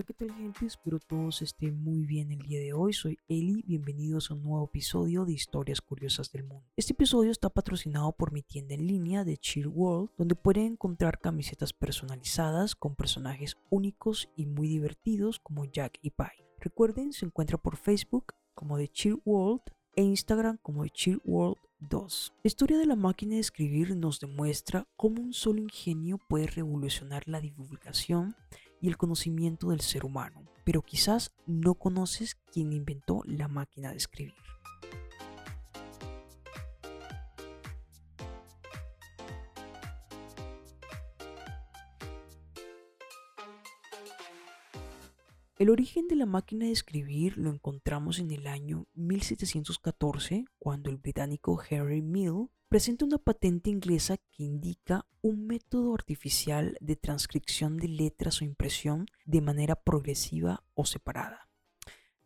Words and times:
Hola, 0.00 0.06
¿qué 0.06 0.14
tal 0.14 0.32
gente? 0.32 0.64
Espero 0.64 0.98
todos 0.98 1.42
estén 1.42 1.84
muy 1.84 2.06
bien 2.06 2.32
el 2.32 2.38
día 2.38 2.58
de 2.58 2.72
hoy. 2.72 2.94
Soy 2.94 3.18
Eli, 3.28 3.62
bienvenidos 3.66 4.30
a 4.30 4.34
un 4.34 4.44
nuevo 4.44 4.64
episodio 4.64 5.26
de 5.26 5.32
Historias 5.32 5.82
Curiosas 5.82 6.32
del 6.32 6.44
Mundo. 6.44 6.64
Este 6.74 6.94
episodio 6.94 7.30
está 7.30 7.50
patrocinado 7.50 8.10
por 8.12 8.32
mi 8.32 8.40
tienda 8.42 8.72
en 8.72 8.86
línea 8.86 9.24
de 9.24 9.36
Cheer 9.36 9.68
World, 9.68 10.08
donde 10.16 10.36
pueden 10.36 10.64
encontrar 10.64 11.18
camisetas 11.18 11.74
personalizadas 11.74 12.74
con 12.74 12.96
personajes 12.96 13.58
únicos 13.68 14.30
y 14.36 14.46
muy 14.46 14.68
divertidos 14.68 15.38
como 15.38 15.66
Jack 15.66 15.98
y 16.00 16.08
Pie. 16.08 16.46
Recuerden, 16.60 17.12
se 17.12 17.26
encuentra 17.26 17.58
por 17.58 17.76
Facebook 17.76 18.32
como 18.54 18.78
de 18.78 18.88
Cheer 18.88 19.18
World 19.26 19.60
e 19.96 20.02
Instagram 20.02 20.56
como 20.62 20.84
de 20.84 20.88
Cheer 20.88 21.20
World 21.26 21.58
2. 21.80 22.32
La 22.42 22.48
historia 22.48 22.78
de 22.78 22.86
la 22.86 22.96
máquina 22.96 23.34
de 23.34 23.40
escribir 23.40 23.94
nos 23.94 24.18
demuestra 24.18 24.88
cómo 24.96 25.20
un 25.20 25.34
solo 25.34 25.60
ingenio 25.60 26.16
puede 26.26 26.46
revolucionar 26.46 27.28
la 27.28 27.42
divulgación 27.42 28.34
y 28.80 28.88
el 28.88 28.96
conocimiento 28.96 29.70
del 29.70 29.80
ser 29.80 30.04
humano, 30.04 30.44
pero 30.64 30.82
quizás 30.82 31.32
no 31.46 31.74
conoces 31.74 32.36
quién 32.52 32.72
inventó 32.72 33.22
la 33.26 33.48
máquina 33.48 33.90
de 33.90 33.96
escribir. 33.96 34.34
El 45.60 45.68
origen 45.68 46.08
de 46.08 46.16
la 46.16 46.24
máquina 46.24 46.64
de 46.64 46.72
escribir 46.72 47.36
lo 47.36 47.50
encontramos 47.50 48.18
en 48.18 48.30
el 48.30 48.46
año 48.46 48.86
1714, 48.94 50.46
cuando 50.58 50.88
el 50.88 50.96
británico 50.96 51.60
Henry 51.68 52.00
Mill 52.00 52.48
presenta 52.70 53.04
una 53.04 53.18
patente 53.18 53.68
inglesa 53.68 54.16
que 54.16 54.44
indica 54.44 55.04
un 55.22 55.44
método 55.48 55.92
artificial 55.92 56.78
de 56.80 56.94
transcripción 56.94 57.76
de 57.76 57.88
letras 57.88 58.40
o 58.40 58.44
impresión 58.44 59.06
de 59.24 59.40
manera 59.40 59.74
progresiva 59.74 60.62
o 60.74 60.86
separada. 60.86 61.48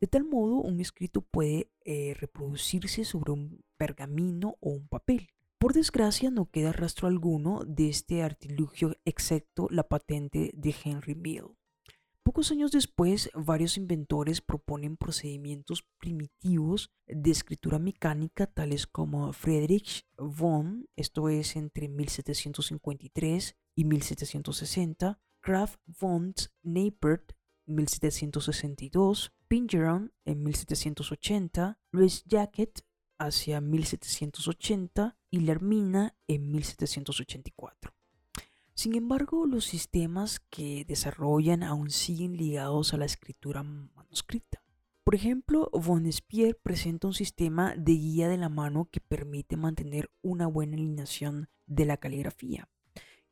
De 0.01 0.07
tal 0.07 0.25
modo, 0.25 0.57
un 0.57 0.83
escrito 0.83 1.23
puede 1.23 1.71
eh, 1.87 2.13
reproducirse 2.21 3.07
sobre 3.07 3.33
un 3.33 3.65
pergamino 3.79 4.59
o 4.61 4.69
un 4.69 4.87
papel. 4.87 5.31
Por 5.57 5.73
desgracia, 5.73 6.31
no 6.31 6.51
queda 6.51 6.73
rastro 6.73 7.09
alguno 7.09 7.65
de 7.65 7.89
este 7.89 8.23
artilugio 8.23 8.99
excepto 9.07 9.67
la 9.71 9.85
patente 9.85 10.51
de 10.53 10.75
Henry 10.85 11.15
Mill. 11.15 11.57
Pocos 12.25 12.51
años 12.51 12.73
después, 12.73 13.29
varios 13.35 13.77
inventores 13.77 14.41
proponen 14.41 14.97
procedimientos 14.97 15.85
primitivos 15.99 16.91
de 17.07 17.31
escritura 17.31 17.79
mecánica, 17.79 18.47
tales 18.47 18.87
como 18.87 19.35
Friedrich 19.35 20.07
von, 20.17 20.89
esto 20.97 21.29
es 21.29 21.55
entre 21.55 21.87
1753 21.87 23.57
y 23.77 23.85
1760, 23.85 25.21
Graf 25.43 25.77
von 25.87 26.33
Neipert, 26.63 27.37
1762, 27.67 29.35
Pingeron 29.47 30.15
en 30.25 30.43
1780, 30.43 31.79
Louis 31.91 32.25
Jacquet 32.25 32.87
hacia 33.19 33.61
1780 33.61 35.19
y 35.31 35.41
Lermina 35.41 36.17
en 36.27 36.51
1784. 36.51 37.93
Sin 38.75 38.97
embargo, 38.97 39.47
los 39.47 39.65
sistemas 39.65 40.41
que 40.51 40.85
desarrollan 40.85 41.63
aún 41.63 41.91
siguen 41.91 42.37
ligados 42.37 42.93
a 42.93 42.97
la 42.97 43.05
escritura 43.05 43.63
manuscrita. 43.63 44.65
Por 45.05 45.15
ejemplo, 45.15 45.71
Von 45.73 46.07
Spier 46.07 46.59
presenta 46.61 47.07
un 47.07 47.15
sistema 47.15 47.75
de 47.77 47.93
guía 47.93 48.29
de 48.29 48.39
la 48.39 48.49
mano 48.49 48.89
que 48.91 49.01
permite 49.01 49.57
mantener 49.57 50.11
una 50.23 50.47
buena 50.49 50.75
alineación 50.75 51.49
de 51.67 51.85
la 51.85 51.99
caligrafía. 51.99 52.69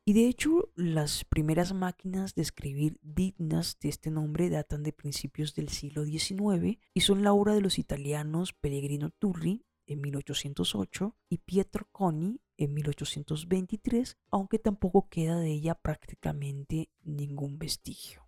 Y 0.05 0.13
de 0.13 0.27
hecho, 0.27 0.71
las 0.75 1.25
primeras 1.25 1.73
máquinas 1.73 2.35
de 2.35 2.41
escribir 2.41 2.99
dignas 3.01 3.79
de 3.79 3.89
este 3.89 4.11
nombre 4.11 4.49
datan 4.49 4.83
de 4.83 4.93
principios 4.93 5.55
del 5.55 5.69
siglo 5.69 6.05
XIX 6.05 6.77
y 6.93 7.01
son 7.01 7.23
la 7.23 7.33
obra 7.33 7.53
de 7.53 7.61
los 7.61 7.79
italianos 7.79 8.53
Pellegrino 8.53 9.09
Turri 9.09 9.65
en 9.87 10.01
1808 10.01 11.15
y 11.29 11.37
Pietro 11.39 11.87
Coni 11.91 12.39
en 12.57 12.73
1823, 12.73 14.17
aunque 14.31 14.59
tampoco 14.59 15.07
queda 15.09 15.39
de 15.39 15.51
ella 15.51 15.75
prácticamente 15.75 16.89
ningún 17.03 17.57
vestigio. 17.59 18.23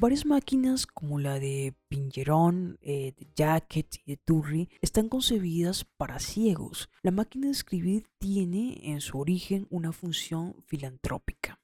Varias 0.00 0.24
máquinas 0.24 0.86
como 0.86 1.18
la 1.18 1.38
de 1.38 1.74
Pingeron, 1.88 2.78
eh, 2.80 3.12
de 3.18 3.28
Jacket 3.36 3.96
y 4.06 4.12
de 4.12 4.16
Turri 4.16 4.70
están 4.80 5.10
concebidas 5.10 5.84
para 5.98 6.18
ciegos. 6.20 6.88
La 7.02 7.10
máquina 7.10 7.48
de 7.48 7.52
escribir 7.52 8.06
tiene 8.18 8.80
en 8.82 9.02
su 9.02 9.18
origen 9.18 9.66
una 9.68 9.92
función 9.92 10.56
filantrópica. 10.66 11.59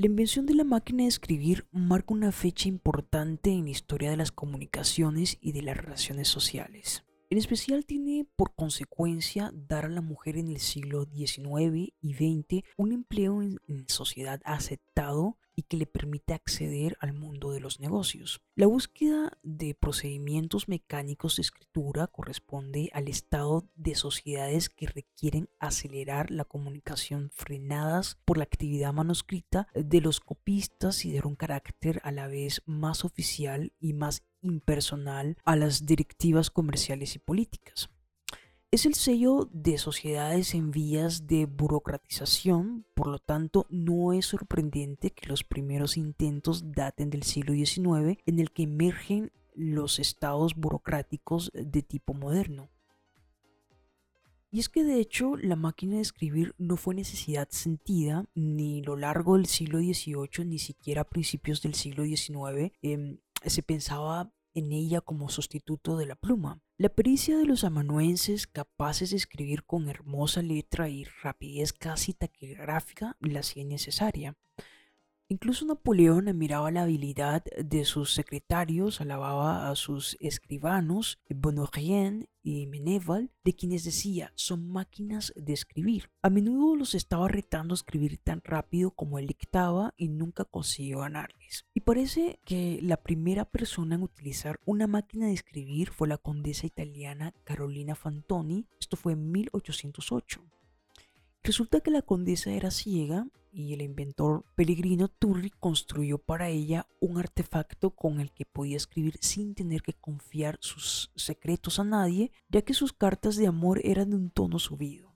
La 0.00 0.06
invención 0.06 0.46
de 0.46 0.54
la 0.54 0.64
máquina 0.64 1.02
de 1.02 1.10
escribir 1.10 1.66
marca 1.72 2.14
una 2.14 2.32
fecha 2.32 2.68
importante 2.68 3.50
en 3.50 3.64
la 3.64 3.70
historia 3.72 4.08
de 4.08 4.16
las 4.16 4.32
comunicaciones 4.32 5.36
y 5.42 5.52
de 5.52 5.60
las 5.60 5.76
relaciones 5.76 6.26
sociales. 6.26 7.04
En 7.28 7.36
especial 7.36 7.84
tiene 7.84 8.26
por 8.34 8.54
consecuencia 8.54 9.52
dar 9.52 9.84
a 9.84 9.90
la 9.90 10.00
mujer 10.00 10.38
en 10.38 10.48
el 10.48 10.58
siglo 10.58 11.04
XIX 11.04 11.92
y 12.00 12.14
XX 12.14 12.64
un 12.78 12.92
empleo 12.92 13.42
en, 13.42 13.58
sociedad 13.88 14.40
aceptado 14.46 15.36
y 15.60 15.62
que 15.62 15.76
le 15.76 15.84
permite 15.84 16.32
acceder 16.32 16.96
al 17.00 17.12
mundo 17.12 17.52
de 17.52 17.60
los 17.60 17.80
negocios. 17.80 18.40
La 18.54 18.66
búsqueda 18.66 19.38
de 19.42 19.74
procedimientos 19.74 20.68
mecánicos 20.68 21.36
de 21.36 21.42
escritura 21.42 22.06
corresponde 22.06 22.88
al 22.94 23.08
estado 23.08 23.68
de 23.74 23.94
sociedades 23.94 24.70
que 24.70 24.86
requieren 24.86 25.50
acelerar 25.58 26.30
la 26.30 26.46
comunicación 26.46 27.30
frenadas 27.34 28.18
por 28.24 28.38
la 28.38 28.44
actividad 28.44 28.94
manuscrita 28.94 29.68
de 29.74 30.00
los 30.00 30.20
copistas 30.20 31.04
y 31.04 31.12
dar 31.12 31.26
un 31.26 31.36
carácter 31.36 32.00
a 32.04 32.10
la 32.10 32.26
vez 32.26 32.62
más 32.64 33.04
oficial 33.04 33.74
y 33.78 33.92
más 33.92 34.22
impersonal 34.40 35.36
a 35.44 35.56
las 35.56 35.84
directivas 35.84 36.50
comerciales 36.50 37.16
y 37.16 37.18
políticas. 37.18 37.90
Es 38.72 38.86
el 38.86 38.94
sello 38.94 39.48
de 39.52 39.78
sociedades 39.78 40.54
en 40.54 40.70
vías 40.70 41.26
de 41.26 41.46
burocratización, 41.46 42.86
por 42.94 43.08
lo 43.08 43.18
tanto 43.18 43.66
no 43.68 44.12
es 44.12 44.26
sorprendente 44.26 45.10
que 45.10 45.26
los 45.26 45.42
primeros 45.42 45.96
intentos 45.96 46.70
daten 46.70 47.10
del 47.10 47.24
siglo 47.24 47.52
XIX 47.52 48.22
en 48.26 48.38
el 48.38 48.52
que 48.52 48.62
emergen 48.62 49.32
los 49.56 49.98
estados 49.98 50.54
burocráticos 50.54 51.50
de 51.52 51.82
tipo 51.82 52.14
moderno. 52.14 52.70
Y 54.52 54.60
es 54.60 54.68
que 54.68 54.84
de 54.84 55.00
hecho 55.00 55.36
la 55.36 55.56
máquina 55.56 55.96
de 55.96 56.02
escribir 56.02 56.54
no 56.56 56.76
fue 56.76 56.94
necesidad 56.94 57.48
sentida 57.50 58.24
ni 58.36 58.82
lo 58.82 58.94
largo 58.94 59.36
del 59.36 59.46
siglo 59.46 59.80
XVIII 59.80 60.44
ni 60.46 60.60
siquiera 60.60 61.00
a 61.00 61.08
principios 61.08 61.60
del 61.60 61.74
siglo 61.74 62.04
XIX. 62.04 62.72
Em, 62.82 63.18
se 63.44 63.64
pensaba 63.64 64.32
en 64.60 64.72
ella 64.72 65.00
como 65.00 65.28
sustituto 65.28 65.96
de 65.96 66.06
la 66.06 66.14
pluma. 66.14 66.60
La 66.78 66.88
pericia 66.88 67.36
de 67.36 67.44
los 67.44 67.64
amanuenses 67.64 68.46
capaces 68.46 69.10
de 69.10 69.16
escribir 69.16 69.64
con 69.64 69.88
hermosa 69.88 70.40
letra 70.42 70.88
y 70.88 71.04
rapidez 71.22 71.72
casi 71.72 72.14
taquigráfica 72.14 73.16
la 73.20 73.40
hacía 73.40 73.64
necesaria. 73.64 74.36
Incluso 75.32 75.64
Napoleón 75.64 76.26
admiraba 76.26 76.72
la 76.72 76.82
habilidad 76.82 77.44
de 77.56 77.84
sus 77.84 78.12
secretarios, 78.12 79.00
alababa 79.00 79.70
a 79.70 79.76
sus 79.76 80.16
escribanos, 80.18 81.20
Bonorien 81.28 82.28
y 82.42 82.66
Meneval, 82.66 83.30
de 83.44 83.54
quienes 83.54 83.84
decía, 83.84 84.32
son 84.34 84.68
máquinas 84.68 85.32
de 85.36 85.52
escribir. 85.52 86.10
A 86.20 86.30
menudo 86.30 86.74
los 86.74 86.96
estaba 86.96 87.28
retando 87.28 87.74
a 87.74 87.76
escribir 87.76 88.18
tan 88.18 88.42
rápido 88.42 88.90
como 88.90 89.20
él 89.20 89.28
dictaba 89.28 89.94
y 89.96 90.08
nunca 90.08 90.44
consiguió 90.44 90.98
ganarles. 90.98 91.64
Y 91.74 91.82
parece 91.82 92.40
que 92.44 92.80
la 92.82 92.96
primera 92.96 93.44
persona 93.44 93.94
en 93.94 94.02
utilizar 94.02 94.58
una 94.64 94.88
máquina 94.88 95.28
de 95.28 95.34
escribir 95.34 95.90
fue 95.90 96.08
la 96.08 96.18
condesa 96.18 96.66
italiana 96.66 97.34
Carolina 97.44 97.94
Fantoni, 97.94 98.66
esto 98.80 98.96
fue 98.96 99.12
en 99.12 99.30
1808. 99.30 100.42
Resulta 101.44 101.80
que 101.82 101.92
la 101.92 102.02
condesa 102.02 102.50
era 102.50 102.72
ciega 102.72 103.28
y 103.52 103.72
el 103.74 103.82
inventor 103.82 104.44
Pellegrino 104.54 105.08
Turri 105.08 105.50
construyó 105.50 106.18
para 106.18 106.48
ella 106.48 106.86
un 107.00 107.18
artefacto 107.18 107.90
con 107.90 108.20
el 108.20 108.32
que 108.32 108.46
podía 108.46 108.76
escribir 108.76 109.18
sin 109.20 109.54
tener 109.54 109.82
que 109.82 109.94
confiar 109.94 110.58
sus 110.60 111.10
secretos 111.16 111.78
a 111.78 111.84
nadie, 111.84 112.32
ya 112.48 112.62
que 112.62 112.74
sus 112.74 112.92
cartas 112.92 113.36
de 113.36 113.46
amor 113.46 113.80
eran 113.84 114.10
de 114.10 114.16
un 114.16 114.30
tono 114.30 114.58
subido. 114.58 115.09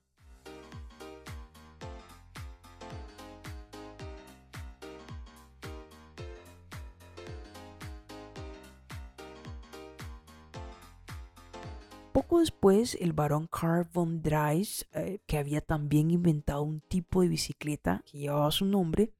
Poco 12.24 12.40
después, 12.40 12.96
el 13.02 13.12
barón 13.12 13.48
Carl 13.48 13.86
von 13.92 14.22
Drais, 14.22 14.88
eh, 14.92 15.18
que 15.26 15.36
había 15.36 15.60
también 15.60 16.10
inventado 16.10 16.62
un 16.62 16.80
tipo 16.80 17.20
de 17.20 17.28
bicicleta 17.28 18.02
que 18.10 18.16
llevaba 18.16 18.50
su 18.50 18.64
nombre, 18.64 19.12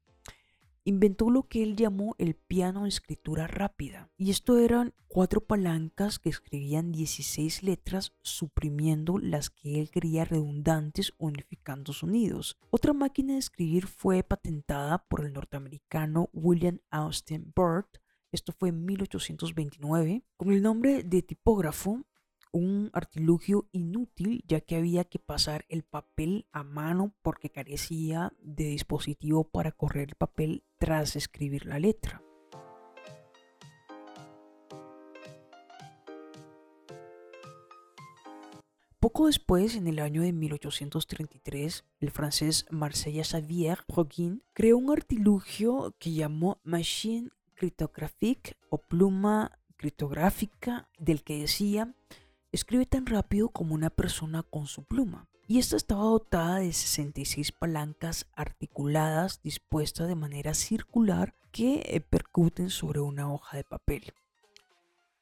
inventó 0.85 1.29
lo 1.29 1.43
que 1.43 1.63
él 1.63 1.77
llamó 1.77 2.15
el 2.17 2.35
piano 2.35 2.85
de 2.85 2.89
escritura 2.89 3.47
rápida. 3.47 4.09
Y 4.17 4.31
esto 4.31 4.59
eran 4.59 4.95
cuatro 5.07 5.43
palancas 5.43 6.19
que 6.19 6.31
escribían 6.31 6.93
16 6.93 7.63
letras 7.63 8.15
suprimiendo 8.23 9.19
las 9.19 9.51
que 9.51 9.83
él 9.83 9.91
creía 9.91 10.25
redundantes 10.25 11.13
unificando 11.19 11.93
sonidos. 11.93 12.57
Otra 12.71 12.95
máquina 12.95 13.35
de 13.35 13.41
escribir 13.41 13.87
fue 13.87 14.23
patentada 14.23 15.05
por 15.09 15.27
el 15.27 15.35
norteamericano 15.35 16.31
William 16.33 16.81
Austin 16.89 17.53
Burt. 17.55 17.99
Esto 18.33 18.53
fue 18.53 18.71
en 18.71 18.87
1829 18.87 20.25
con 20.39 20.53
el 20.53 20.63
nombre 20.63 21.03
de 21.03 21.21
tipógrafo 21.21 22.07
un 22.55 22.91
artilugio 22.93 23.67
inútil 23.73 24.45
ya 24.47 24.61
que 24.61 24.77
había 24.77 25.03
que 25.05 25.19
pasar 25.19 25.67
el 25.69 25.83
papel 25.83 26.47
a 26.53 26.63
mano 26.63 27.13
porque 27.21 27.51
carecía 27.51 28.33
de 28.41 28.67
dispositivo 28.67 29.43
para 29.43 29.73
correr 29.73 30.11
el 30.11 30.15
papel 30.15 30.63
tras 30.79 31.17
escribir 31.17 31.67
la 31.67 31.81
letra. 31.81 32.23
Poco 39.01 39.27
después, 39.27 39.75
en 39.75 39.89
el 39.89 39.99
año 39.99 40.23
de 40.23 40.33
1833, 40.33 41.85
el 42.01 42.11
francés 42.11 42.67
Marcella 42.71 43.25
Xavier 43.25 43.81
Roguin 43.89 44.43
creó 44.55 44.79
un 44.79 44.91
artilugio 44.91 45.95
que 45.99 46.13
llamó 46.13 46.61
Machine 46.63 47.31
Cryptographique 47.55 48.57
o 48.71 48.79
pluma 48.79 49.59
criptográfica, 49.77 50.89
del 50.99 51.23
que 51.23 51.41
decía 51.41 51.95
escribe 52.55 52.87
tan 52.87 53.07
rápido 53.07 53.49
como 53.49 53.75
una 53.75 53.91
persona 53.91 54.43
con 54.43 54.67
su 54.67 54.85
pluma. 54.85 55.27
Y 55.47 55.59
esta 55.59 55.77
estaba 55.77 56.05
dotada 56.05 56.61
de 56.61 56.73
66 56.73 57.53
palancas 57.53 58.27
articuladas 58.35 59.43
dispuestas 59.43 60.09
de 60.09 60.15
manera 60.15 60.55
circular 60.55 61.35
que 61.53 61.83
eh, 61.85 62.01
percuten 62.01 62.71
sobre 62.71 63.01
una 63.01 63.33
hoja 63.33 63.57
de 63.59 63.65
papel. 63.65 64.15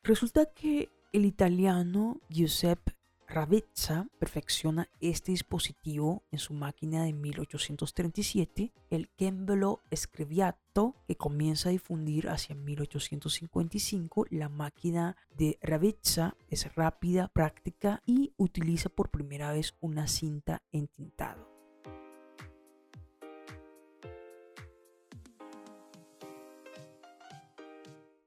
Resulta 0.05 0.46
que 0.46 0.90
el 1.12 1.25
italiano 1.25 2.20
Giuseppe 2.29 2.93
Ravizza 3.32 4.08
perfecciona 4.19 4.90
este 5.00 5.32
dispositivo 5.32 6.23
en 6.31 6.38
su 6.38 6.52
máquina 6.52 7.05
de 7.05 7.14
1837, 7.14 8.75
el 8.90 9.08
Gemblo 9.17 9.81
Scriviato, 9.96 10.96
que 11.06 11.17
comienza 11.17 11.70
a 11.70 11.73
difundir 11.73 12.29
hacia 12.29 12.55
1855. 12.55 14.26
La 14.29 14.50
máquina 14.50 15.17
de 15.34 15.58
Ravizza 15.62 16.37
es 16.50 16.75
rápida, 16.75 17.29
práctica 17.29 18.02
y 18.05 18.34
utiliza 18.37 18.90
por 18.90 19.08
primera 19.08 19.50
vez 19.50 19.76
una 19.81 20.08
cinta 20.08 20.61
entintado. 20.70 21.52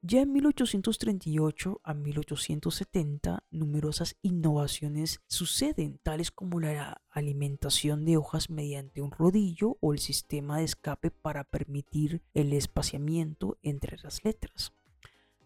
Ya 0.08 0.20
en 0.20 0.32
1838 0.34 1.80
a 1.82 1.92
1870, 1.92 3.42
numerosas 3.50 4.14
innovaciones 4.22 5.20
suceden, 5.26 5.98
tales 6.00 6.30
como 6.30 6.60
la 6.60 7.02
alimentación 7.10 8.04
de 8.04 8.16
hojas 8.16 8.48
mediante 8.48 9.02
un 9.02 9.10
rodillo 9.10 9.78
o 9.80 9.92
el 9.92 9.98
sistema 9.98 10.58
de 10.58 10.64
escape 10.64 11.10
para 11.10 11.42
permitir 11.42 12.22
el 12.34 12.52
espaciamiento 12.52 13.58
entre 13.62 13.96
las 14.00 14.24
letras. 14.24 14.72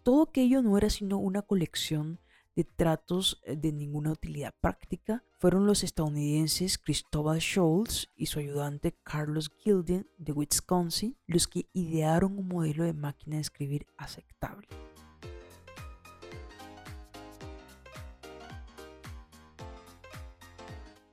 Todo 0.03 0.21
aquello 0.21 0.61
no 0.61 0.77
era 0.77 0.91
sino 0.91 1.17
una 1.17 1.41
colección 1.41 2.19
de 2.55 2.63
tratos 2.63 3.41
eh, 3.45 3.55
de 3.55 3.71
ninguna 3.71 4.11
utilidad 4.11 4.53
práctica 4.59 5.23
fueron 5.37 5.65
los 5.65 5.83
estadounidenses 5.83 6.77
Christopher 6.77 7.39
Schultz 7.39 8.09
y 8.15 8.27
su 8.27 8.39
ayudante 8.39 8.95
Carlos 9.03 9.51
Gilden 9.57 10.07
de 10.17 10.31
Wisconsin 10.33 11.17
los 11.27 11.47
que 11.47 11.67
idearon 11.73 12.37
un 12.37 12.47
modelo 12.47 12.83
de 12.83 12.93
máquina 12.93 13.37
de 13.37 13.41
escribir 13.41 13.87
aceptable. 13.97 14.67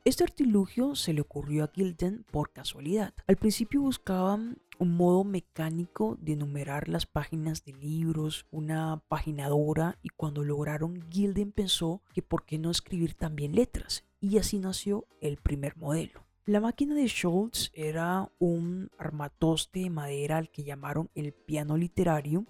Este 0.08 0.24
artilugio 0.24 0.94
se 0.94 1.12
le 1.12 1.20
ocurrió 1.20 1.64
a 1.64 1.68
Gilden 1.68 2.24
por 2.30 2.50
casualidad. 2.50 3.12
Al 3.26 3.36
principio 3.36 3.82
buscaban 3.82 4.56
un 4.78 4.96
modo 4.96 5.24
mecánico 5.24 6.16
de 6.20 6.36
numerar 6.36 6.88
las 6.88 7.06
páginas 7.06 7.64
de 7.64 7.72
libros, 7.72 8.46
una 8.50 9.02
paginadora 9.08 9.98
y 10.02 10.08
cuando 10.10 10.44
lograron 10.44 11.10
Gilden 11.10 11.52
pensó 11.52 12.02
que 12.12 12.22
por 12.22 12.44
qué 12.44 12.58
no 12.58 12.70
escribir 12.70 13.14
también 13.14 13.54
letras 13.54 14.04
y 14.20 14.38
así 14.38 14.58
nació 14.58 15.06
el 15.20 15.36
primer 15.36 15.76
modelo. 15.76 16.24
La 16.44 16.60
máquina 16.60 16.94
de 16.94 17.06
Schultz 17.08 17.70
era 17.74 18.32
un 18.38 18.90
armatoste 18.96 19.80
de 19.80 19.90
madera 19.90 20.38
al 20.38 20.50
que 20.50 20.64
llamaron 20.64 21.10
el 21.14 21.34
piano 21.34 21.76
literario. 21.76 22.46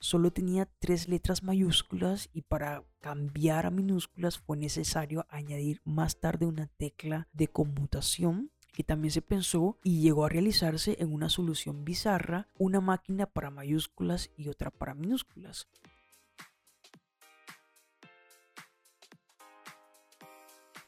Solo 0.00 0.32
tenía 0.32 0.68
tres 0.78 1.08
letras 1.08 1.42
mayúsculas 1.42 2.28
y 2.34 2.42
para 2.42 2.84
cambiar 3.00 3.64
a 3.64 3.70
minúsculas 3.70 4.38
fue 4.38 4.58
necesario 4.58 5.24
añadir 5.30 5.80
más 5.84 6.20
tarde 6.20 6.44
una 6.44 6.66
tecla 6.66 7.26
de 7.32 7.48
conmutación 7.48 8.50
que 8.78 8.84
también 8.84 9.10
se 9.10 9.22
pensó 9.22 9.76
y 9.82 10.02
llegó 10.02 10.24
a 10.24 10.28
realizarse 10.28 10.98
en 11.00 11.12
una 11.12 11.28
solución 11.28 11.84
bizarra, 11.84 12.46
una 12.58 12.80
máquina 12.80 13.26
para 13.26 13.50
mayúsculas 13.50 14.30
y 14.36 14.46
otra 14.46 14.70
para 14.70 14.94
minúsculas. 14.94 15.66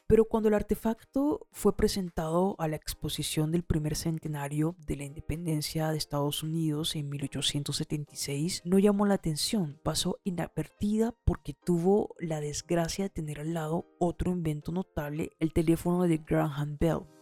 Pero 0.07 0.23
cuando 0.23 0.47
el 0.47 0.55
artefacto 0.55 1.45
fue 1.51 1.75
presentado 1.75 2.55
a 2.59 2.69
la 2.69 2.77
exposición 2.77 3.51
del 3.51 3.63
primer 3.63 3.97
centenario 3.97 4.77
de 4.87 4.95
la 4.95 5.03
independencia 5.03 5.91
de 5.91 5.97
Estados 5.97 6.43
Unidos 6.43 6.95
en 6.95 7.09
1876, 7.09 8.61
no 8.63 8.79
llamó 8.79 9.05
la 9.05 9.15
atención, 9.15 9.81
pasó 9.83 10.17
inadvertida 10.23 11.13
porque 11.25 11.53
tuvo 11.53 12.15
la 12.19 12.39
desgracia 12.39 13.03
de 13.03 13.09
tener 13.09 13.41
al 13.41 13.53
lado 13.53 13.85
otro 13.99 14.31
invento 14.31 14.71
notable, 14.71 15.31
el 15.41 15.51
teléfono 15.51 16.03
de 16.03 16.19
Graham 16.19 16.77
Bell. 16.79 17.20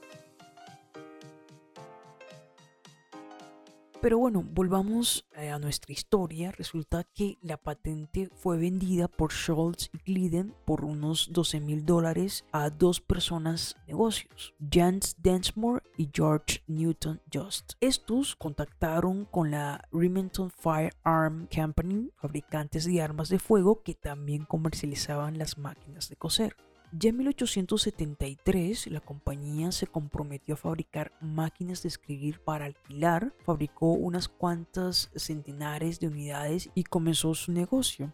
Pero 4.02 4.18
bueno, 4.18 4.46
volvamos 4.54 5.28
eh, 5.36 5.50
a 5.50 5.60
nuestra 5.60 5.92
historia. 5.92 6.54
Resulta 6.54 7.04
que 7.04 7.38
la 7.42 7.58
patente 7.58 8.30
fue 8.34 8.58
vendida 8.58 9.10
por 9.10 9.34
Schultz 9.34 9.90
y 9.92 10.14
Glidden 10.14 10.56
por 10.66 10.86
unos 10.86 11.34
12 11.34 11.60
mil 11.60 11.86
dólares 11.86 12.46
a 12.54 12.70
dos 12.70 13.02
personas 13.02 13.76
negocios, 13.88 14.54
Jans 14.72 15.18
Densmore 15.22 15.84
y 15.98 16.10
George 16.14 16.64
Newton 16.68 17.22
Just. 17.34 17.74
Estos 17.82 18.38
contactaron 18.38 19.26
con 19.26 19.52
la 19.52 19.86
Remington 19.92 20.50
Firearm 20.50 21.50
Company, 21.54 22.10
fabricantes 22.16 22.86
de 22.86 23.02
armas 23.02 23.28
de 23.28 23.40
fuego 23.40 23.84
que 23.84 23.96
también 23.96 24.46
comercializaban 24.46 25.38
las 25.38 25.58
máquinas 25.58 26.08
de 26.08 26.16
coser. 26.16 26.56
Ya 26.92 27.10
en 27.10 27.18
1873 27.18 28.88
la 28.88 29.00
compañía 29.00 29.72
se 29.72 29.86
comprometió 29.86 30.56
a 30.56 30.58
fabricar 30.58 31.12
máquinas 31.22 31.84
de 31.84 31.90
escribir 31.90 32.40
para 32.40 32.66
alquilar, 32.66 33.32
fabricó 33.46 33.94
unas 33.94 34.28
cuantas 34.28 35.12
centenares 35.16 36.00
de 36.00 36.08
unidades 36.08 36.72
y 36.74 36.84
comenzó 36.84 37.36
su 37.36 37.52
negocio. 37.52 38.12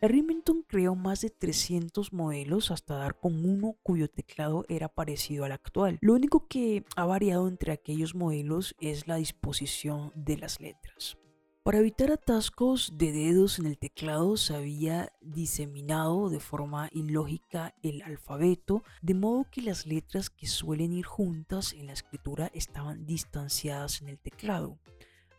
Remington 0.00 0.62
creó 0.68 0.94
más 0.94 1.22
de 1.22 1.30
300 1.30 2.12
modelos 2.12 2.70
hasta 2.70 2.94
dar 2.94 3.18
con 3.18 3.44
uno 3.44 3.74
cuyo 3.82 4.08
teclado 4.08 4.64
era 4.68 4.88
parecido 4.88 5.44
al 5.44 5.52
actual. 5.52 5.98
Lo 6.00 6.12
único 6.12 6.46
que 6.46 6.84
ha 6.94 7.06
variado 7.06 7.48
entre 7.48 7.72
aquellos 7.72 8.14
modelos 8.14 8.76
es 8.80 9.08
la 9.08 9.16
disposición 9.16 10.12
de 10.14 10.36
las 10.36 10.60
letras. 10.60 11.16
Para 11.64 11.78
evitar 11.78 12.12
atascos 12.12 12.92
de 12.98 13.10
dedos 13.10 13.58
en 13.58 13.64
el 13.64 13.78
teclado 13.78 14.36
se 14.36 14.54
había 14.54 15.10
diseminado 15.22 16.28
de 16.28 16.38
forma 16.38 16.90
ilógica 16.92 17.74
el 17.82 18.02
alfabeto, 18.02 18.82
de 19.00 19.14
modo 19.14 19.46
que 19.50 19.62
las 19.62 19.86
letras 19.86 20.28
que 20.28 20.46
suelen 20.46 20.92
ir 20.92 21.06
juntas 21.06 21.72
en 21.72 21.86
la 21.86 21.94
escritura 21.94 22.50
estaban 22.52 23.06
distanciadas 23.06 24.02
en 24.02 24.10
el 24.10 24.18
teclado. 24.18 24.78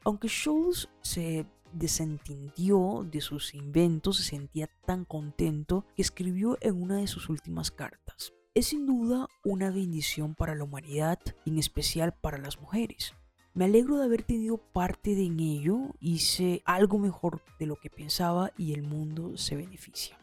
Aunque 0.03 0.27
Schultz 0.27 0.89
se 1.03 1.45
desentendió 1.73 3.07
de 3.07 3.21
sus 3.21 3.53
inventos, 3.53 4.17
se 4.17 4.23
sentía 4.23 4.67
tan 4.87 5.05
contento 5.05 5.85
que 5.95 6.01
escribió 6.01 6.57
en 6.61 6.81
una 6.81 6.97
de 6.97 7.07
sus 7.07 7.29
últimas 7.29 7.69
cartas. 7.69 8.33
Es 8.55 8.69
sin 8.69 8.87
duda 8.87 9.27
una 9.43 9.69
bendición 9.69 10.33
para 10.33 10.55
la 10.55 10.63
humanidad, 10.63 11.19
en 11.45 11.59
especial 11.59 12.15
para 12.15 12.39
las 12.39 12.59
mujeres. 12.59 13.13
Me 13.55 13.63
alegro 13.63 13.97
de 13.97 14.03
haber 14.03 14.23
tenido 14.23 14.57
parte 14.57 15.15
de 15.15 15.27
en 15.27 15.39
ello, 15.39 15.95
hice 16.01 16.61
algo 16.65 16.99
mejor 16.99 17.41
de 17.57 17.65
lo 17.65 17.77
que 17.77 17.89
pensaba 17.89 18.51
y 18.57 18.73
el 18.73 18.83
mundo 18.83 19.37
se 19.37 19.55
beneficia. 19.55 20.17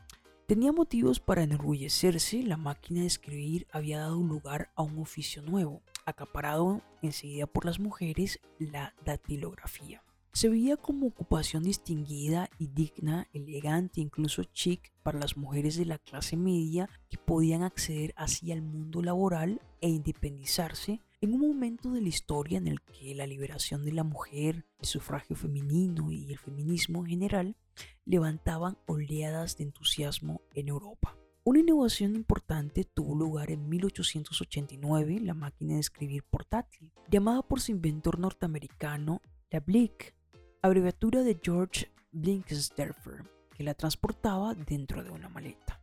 Tenía 0.46 0.70
motivos 0.70 1.18
para 1.18 1.42
enorgullecerse, 1.42 2.42
la 2.42 2.58
máquina 2.58 3.00
de 3.00 3.06
escribir 3.06 3.66
había 3.72 4.00
dado 4.00 4.22
lugar 4.22 4.70
a 4.74 4.82
un 4.82 4.98
oficio 4.98 5.40
nuevo, 5.40 5.80
acaparado 6.04 6.82
enseguida 7.00 7.46
por 7.46 7.64
las 7.64 7.80
mujeres, 7.80 8.38
la 8.58 8.94
datilografía. 9.02 10.02
Se 10.32 10.48
veía 10.48 10.78
como 10.78 11.08
ocupación 11.08 11.62
distinguida 11.62 12.48
y 12.58 12.68
digna, 12.68 13.28
elegante, 13.34 14.00
incluso 14.00 14.44
chic 14.44 14.90
para 15.02 15.18
las 15.18 15.36
mujeres 15.36 15.76
de 15.76 15.84
la 15.84 15.98
clase 15.98 16.38
media 16.38 16.88
que 17.10 17.18
podían 17.18 17.62
acceder 17.62 18.14
así 18.16 18.50
al 18.50 18.62
mundo 18.62 19.02
laboral 19.02 19.60
e 19.82 19.90
independizarse 19.90 21.02
en 21.20 21.34
un 21.34 21.40
momento 21.40 21.90
de 21.90 22.00
la 22.00 22.08
historia 22.08 22.56
en 22.56 22.66
el 22.66 22.80
que 22.80 23.14
la 23.14 23.26
liberación 23.26 23.84
de 23.84 23.92
la 23.92 24.04
mujer, 24.04 24.64
el 24.78 24.86
sufragio 24.86 25.36
femenino 25.36 26.10
y 26.10 26.32
el 26.32 26.38
feminismo 26.38 27.00
en 27.00 27.06
general 27.06 27.56
levantaban 28.06 28.78
oleadas 28.86 29.58
de 29.58 29.64
entusiasmo 29.64 30.40
en 30.54 30.68
Europa. 30.68 31.14
Una 31.44 31.58
innovación 31.58 32.16
importante 32.16 32.84
tuvo 32.84 33.14
lugar 33.14 33.50
en 33.50 33.68
1889, 33.68 35.20
la 35.20 35.34
máquina 35.34 35.74
de 35.74 35.80
escribir 35.80 36.22
portátil, 36.22 36.90
llamada 37.10 37.42
por 37.42 37.60
su 37.60 37.72
inventor 37.72 38.18
norteamericano 38.18 39.20
la 39.52 39.60
Blick, 39.60 40.14
abreviatura 40.62 41.22
de 41.22 41.40
George 41.42 41.90
Blinksderfer, 42.12 43.24
que 43.50 43.64
la 43.64 43.74
transportaba 43.74 44.54
dentro 44.54 45.02
de 45.02 45.10
una 45.10 45.28
maleta. 45.28 45.80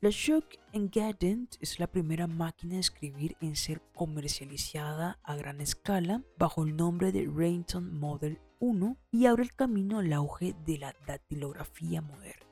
La 0.00 0.08
Shock 0.08 0.56
Gadget 0.72 1.58
es 1.60 1.78
la 1.78 1.86
primera 1.86 2.26
máquina 2.26 2.76
de 2.76 2.80
escribir 2.80 3.36
en 3.42 3.54
ser 3.54 3.82
comercializada 3.94 5.18
a 5.22 5.36
gran 5.36 5.60
escala 5.60 6.22
bajo 6.38 6.64
el 6.64 6.74
nombre 6.74 7.12
de 7.12 7.30
Rainton 7.30 7.98
Model 8.00 8.40
1 8.60 8.96
y 9.12 9.26
abre 9.26 9.42
el 9.42 9.54
camino 9.54 9.98
al 9.98 10.10
auge 10.14 10.54
de 10.64 10.78
la 10.78 10.96
datilografía 11.06 12.00
moderna. 12.00 12.49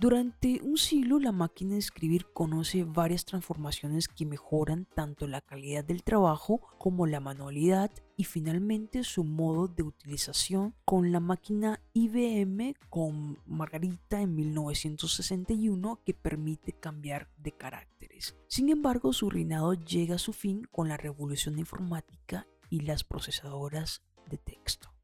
Durante 0.00 0.62
un 0.62 0.78
siglo 0.78 1.18
la 1.18 1.30
máquina 1.30 1.74
de 1.74 1.78
escribir 1.80 2.24
conoce 2.32 2.84
varias 2.84 3.26
transformaciones 3.26 4.08
que 4.08 4.24
mejoran 4.24 4.86
tanto 4.94 5.26
la 5.26 5.42
calidad 5.42 5.84
del 5.84 6.04
trabajo 6.04 6.62
como 6.78 7.06
la 7.06 7.20
manualidad 7.20 7.90
y 8.16 8.24
finalmente 8.24 9.04
su 9.04 9.24
modo 9.24 9.68
de 9.68 9.82
utilización 9.82 10.74
con 10.86 11.12
la 11.12 11.20
máquina 11.20 11.82
IBM 11.92 12.76
con 12.88 13.40
Margarita 13.44 14.22
en 14.22 14.34
1961 14.36 16.00
que 16.02 16.14
permite 16.14 16.72
cambiar 16.72 17.28
de 17.36 17.52
caracteres. 17.52 18.38
Sin 18.46 18.70
embargo, 18.70 19.12
su 19.12 19.28
reinado 19.28 19.74
llega 19.74 20.14
a 20.14 20.18
su 20.18 20.32
fin 20.32 20.66
con 20.72 20.88
la 20.88 20.96
revolución 20.96 21.58
informática 21.58 22.46
y 22.70 22.80
las 22.80 23.04
procesadoras 23.04 24.00
de 24.30 24.38
texto. 24.38 24.94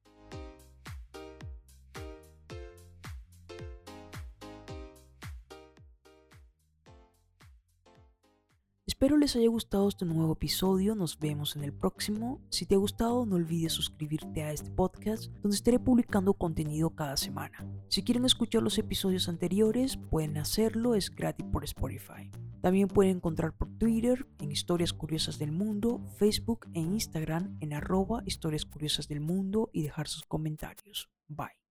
Espero 8.97 9.19
les 9.19 9.37
haya 9.37 9.51
gustado 9.51 9.91
este 9.91 10.07
nuevo 10.07 10.33
episodio, 10.33 10.95
nos 10.95 11.19
vemos 11.19 11.55
en 11.55 11.65
el 11.65 11.75
próximo. 11.75 12.41
Si 12.49 12.65
te 12.65 12.77
ha 12.77 12.79
gustado 12.79 13.27
no 13.27 13.37
olvides 13.37 13.75
suscribirte 13.75 14.43
a 14.43 14.53
este 14.53 14.71
podcast 14.71 15.27
donde 15.43 15.55
estaré 15.55 15.79
publicando 15.79 16.33
contenido 16.33 16.89
cada 16.89 17.19
semana. 17.19 17.63
Si 17.89 18.03
quieren 18.03 18.25
escuchar 18.25 18.63
los 18.63 18.79
episodios 18.79 19.29
anteriores 19.29 19.99
pueden 19.99 20.39
hacerlo, 20.39 20.95
es 20.95 21.11
gratis 21.11 21.45
por 21.53 21.63
Spotify. 21.65 22.31
También 22.63 22.89
pueden 22.89 23.19
encontrar 23.19 23.53
por 23.53 23.69
Twitter 23.77 24.27
en 24.41 24.51
Historias 24.51 24.95
Curiosas 24.95 25.39
del 25.39 25.53
Mundo, 25.53 26.01
Facebook 26.17 26.67
e 26.73 26.81
Instagram 26.81 27.59
en 27.61 27.75
arroba 27.75 28.23
Historias 28.25 28.65
Curiosas 28.65 29.09
del 29.09 29.21
Mundo 29.21 29.69
y 29.75 29.83
dejar 29.83 30.09
sus 30.09 30.23
comentarios. 30.23 31.11
Bye. 31.29 31.66